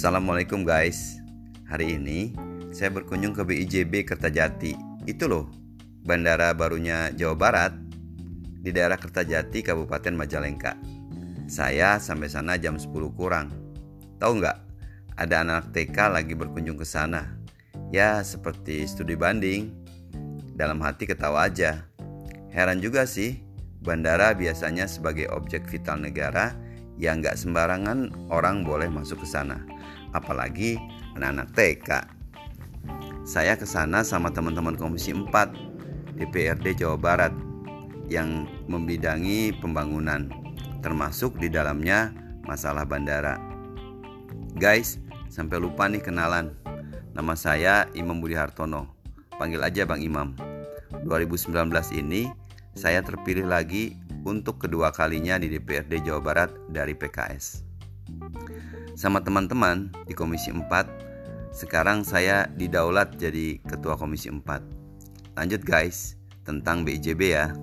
[0.00, 1.20] Assalamualaikum guys.
[1.68, 2.32] Hari ini
[2.72, 4.72] saya berkunjung ke BIJB Kertajati.
[5.04, 5.52] Itu loh
[6.08, 7.76] Bandara barunya Jawa Barat
[8.64, 10.80] Di daerah Kertajati Kabupaten Majalengka.
[11.52, 13.52] Saya sampai sana jam 10 kurang.
[14.16, 14.58] Tahu nggak?
[15.20, 17.36] Ada anak TK lagi berkunjung ke sana.
[17.92, 19.68] Ya seperti studi banding.
[20.56, 21.84] Dalam hati ketawa aja.
[22.48, 23.44] Heran juga sih
[23.84, 26.56] Bandara biasanya sebagai objek vital negara
[27.00, 29.64] yang nggak sembarangan orang boleh masuk ke sana
[30.12, 30.76] apalagi
[31.16, 31.88] anak-anak TK.
[33.24, 35.26] Saya ke sana sama teman-teman Komisi 4
[36.20, 37.32] DPRD Jawa Barat
[38.10, 40.28] yang membidangi pembangunan,
[40.82, 42.10] termasuk di dalamnya
[42.42, 43.38] masalah bandara.
[44.58, 44.98] Guys,
[45.30, 46.52] sampai lupa nih kenalan.
[47.14, 48.90] Nama saya Imam Budi Hartono.
[49.38, 50.34] Panggil aja Bang Imam.
[51.06, 51.54] 2019
[51.96, 52.28] ini
[52.74, 57.70] saya terpilih lagi untuk kedua kalinya di DPRD Jawa Barat dari PKS
[59.00, 61.56] sama teman-teman di Komisi 4.
[61.56, 64.44] Sekarang saya didaulat jadi ketua Komisi 4.
[65.40, 67.56] Lanjut guys, tentang BIJB ya.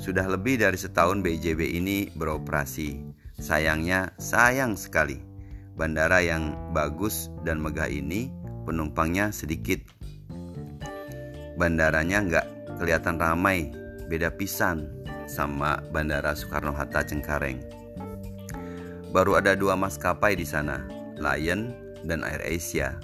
[0.00, 3.04] Sudah lebih dari setahun BIJB ini beroperasi.
[3.36, 5.20] Sayangnya, sayang sekali.
[5.76, 8.32] Bandara yang bagus dan megah ini
[8.64, 9.82] penumpangnya sedikit.
[11.60, 12.46] Bandaranya nggak
[12.80, 13.70] kelihatan ramai,
[14.08, 17.60] beda pisan sama Bandara Soekarno-Hatta Cengkareng.
[19.14, 20.82] Baru ada dua maskapai di sana,
[21.18, 21.70] Lion
[22.02, 22.98] dan Air Asia.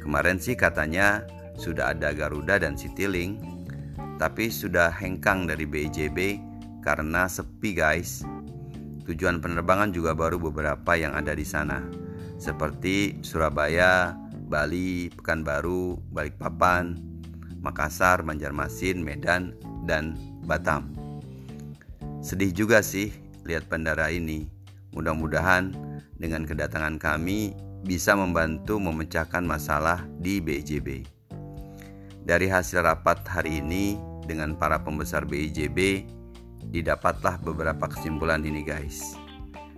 [0.00, 1.28] Kemarin sih katanya
[1.60, 3.36] sudah ada Garuda dan Citylink,
[4.16, 6.40] tapi sudah hengkang dari BJB
[6.80, 8.24] karena sepi guys.
[9.04, 11.80] Tujuan penerbangan juga baru beberapa yang ada di sana,
[12.40, 14.16] seperti Surabaya,
[14.48, 16.96] Bali, Pekanbaru, Balikpapan,
[17.60, 19.52] Makassar, Banjarmasin, Medan,
[19.84, 21.07] dan Batam.
[22.20, 23.14] Sedih juga sih
[23.46, 24.58] lihat bandara ini
[24.96, 25.76] Mudah-mudahan
[26.16, 27.52] dengan kedatangan kami
[27.84, 31.04] bisa membantu memecahkan masalah di BIJB.
[32.24, 36.04] Dari hasil rapat hari ini dengan para pembesar BIJB,
[36.74, 39.16] didapatlah beberapa kesimpulan ini guys.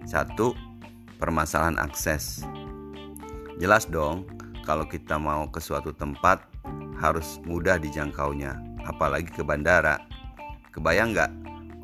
[0.06, 0.54] Satu,
[1.20, 2.43] permasalahan akses.
[3.60, 4.26] Jelas dong,
[4.64, 6.43] kalau kita mau ke suatu tempat
[6.98, 8.56] harus mudah dijangkaunya,
[8.88, 10.00] apalagi ke bandara.
[10.72, 11.31] Kebayang nggak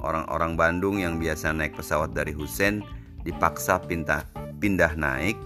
[0.01, 2.85] orang-orang Bandung yang biasa naik pesawat dari Husen
[3.25, 4.25] dipaksa pindah,
[4.61, 5.37] pindah naik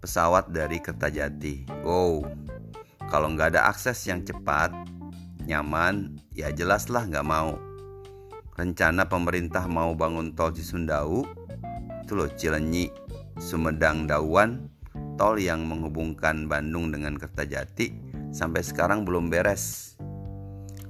[0.00, 1.66] pesawat dari Kertajati.
[1.82, 2.26] Wow,
[3.06, 4.74] kalau nggak ada akses yang cepat,
[5.46, 7.58] nyaman, ya jelaslah nggak mau.
[8.56, 11.28] Rencana pemerintah mau bangun tol Cisundau,
[12.02, 12.88] itu loh Cilenyi,
[13.36, 14.70] Sumedang, Dauan,
[15.20, 17.92] tol yang menghubungkan Bandung dengan Kertajati
[18.32, 19.96] sampai sekarang belum beres.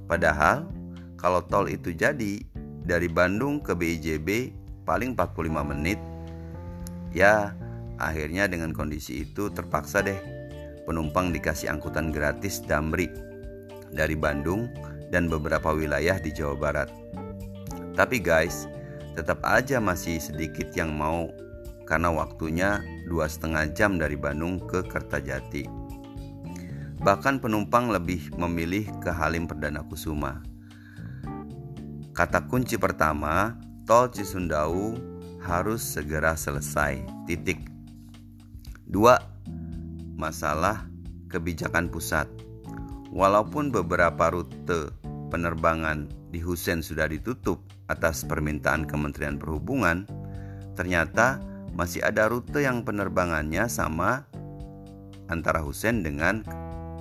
[0.07, 0.67] Padahal
[1.19, 2.39] kalau tol itu jadi
[2.87, 4.55] dari Bandung ke BIJB
[4.87, 5.99] paling 45 menit.
[7.11, 7.51] Ya,
[7.99, 10.17] akhirnya dengan kondisi itu terpaksa deh
[10.87, 13.11] penumpang dikasih angkutan gratis Damri
[13.91, 14.71] dari Bandung
[15.11, 16.89] dan beberapa wilayah di Jawa Barat.
[17.99, 18.71] Tapi guys,
[19.19, 21.27] tetap aja masih sedikit yang mau
[21.83, 22.79] karena waktunya
[23.11, 25.67] dua setengah jam dari Bandung ke Kertajati.
[27.03, 30.43] Bahkan penumpang lebih memilih ke Halim Perdana Kusuma.
[32.17, 33.53] Kata kunci pertama
[33.85, 34.97] tol Cisundau
[35.45, 36.97] harus segera selesai.
[37.29, 37.61] Titik.
[38.89, 39.21] Dua,
[40.17, 40.89] masalah
[41.29, 42.25] kebijakan pusat.
[43.13, 44.89] Walaupun beberapa rute
[45.29, 50.09] penerbangan di Husen sudah ditutup atas permintaan Kementerian Perhubungan,
[50.73, 51.37] ternyata
[51.77, 54.25] masih ada rute yang penerbangannya sama
[55.29, 56.41] antara Husen dengan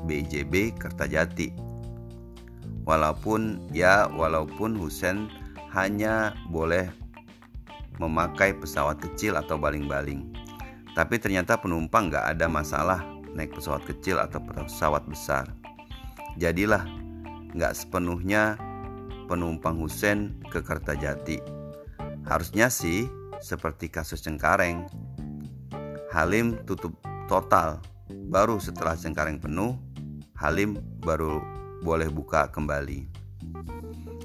[0.05, 1.66] BJB Kertajati.
[2.87, 5.27] Walaupun ya walaupun Husen
[5.75, 6.87] hanya boleh
[7.99, 10.31] memakai pesawat kecil atau baling-baling.
[10.95, 13.03] Tapi ternyata penumpang nggak ada masalah
[13.37, 15.51] naik pesawat kecil atau pesawat besar.
[16.41, 16.87] Jadilah
[17.53, 18.57] nggak sepenuhnya
[19.27, 21.43] penumpang Husen ke Kertajati.
[22.25, 23.11] Harusnya sih
[23.43, 24.87] seperti kasus Cengkareng.
[26.15, 26.97] Halim tutup
[27.29, 27.83] total.
[28.31, 29.77] Baru setelah Cengkareng penuh,
[30.39, 31.43] Halim baru
[31.87, 33.07] boleh buka kembali.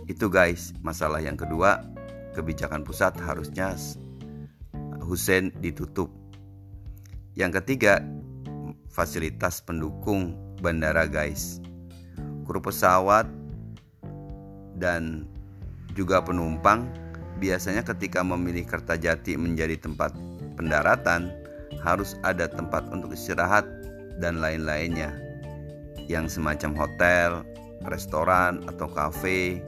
[0.10, 1.86] Itu guys, masalah yang kedua,
[2.34, 3.78] kebijakan pusat harusnya
[5.06, 6.10] Hussein ditutup.
[7.38, 8.02] Yang ketiga,
[8.90, 10.34] fasilitas pendukung
[10.66, 11.62] bandara guys.
[12.50, 13.30] Kru pesawat
[14.82, 15.30] dan
[15.94, 16.90] juga penumpang
[17.38, 20.18] biasanya ketika memilih Kertajati menjadi tempat
[20.58, 21.30] pendaratan
[21.86, 23.64] harus ada tempat untuk istirahat
[24.18, 25.31] dan lain-lainnya
[26.10, 27.30] yang semacam hotel,
[27.86, 29.62] restoran atau kafe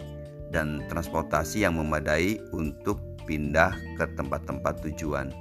[0.53, 5.33] dan transportasi yang memadai untuk pindah ke tempat-tempat tujuan.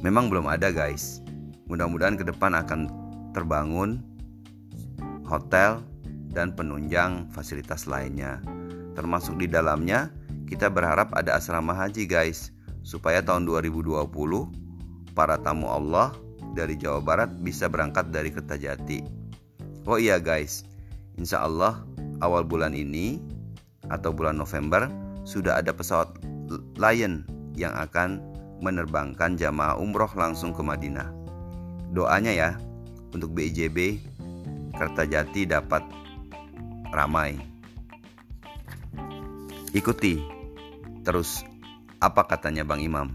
[0.00, 1.20] Memang belum ada guys.
[1.68, 2.88] Mudah-mudahan ke depan akan
[3.36, 4.00] terbangun
[5.28, 5.84] hotel
[6.32, 8.40] dan penunjang fasilitas lainnya.
[8.96, 10.08] Termasuk di dalamnya
[10.48, 14.08] kita berharap ada asrama haji guys supaya tahun 2020
[15.12, 16.14] para tamu Allah
[16.58, 19.06] dari Jawa Barat bisa berangkat dari Kertajati.
[19.86, 20.66] Oh iya guys,
[21.14, 21.86] insya Allah
[22.18, 23.22] awal bulan ini
[23.94, 24.90] atau bulan November
[25.22, 26.10] sudah ada pesawat
[26.74, 27.22] Lion
[27.54, 28.18] yang akan
[28.58, 31.14] menerbangkan jamaah umroh langsung ke Madinah.
[31.94, 32.50] Doanya ya
[33.14, 34.02] untuk BIJB
[34.74, 35.82] Kertajati dapat
[36.92, 37.38] ramai.
[39.72, 40.20] Ikuti
[41.02, 41.42] terus
[41.98, 43.14] apa katanya Bang Imam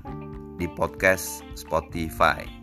[0.60, 2.63] di podcast Spotify.